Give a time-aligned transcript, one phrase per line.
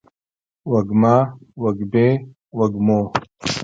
[0.71, 1.15] وږمه،
[1.61, 2.07] وږمې،
[2.57, 2.99] وږمو